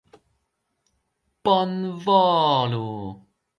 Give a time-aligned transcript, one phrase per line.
[1.43, 2.89] Bonvolu!